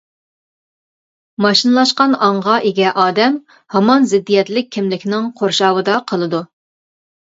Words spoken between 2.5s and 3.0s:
ئىگە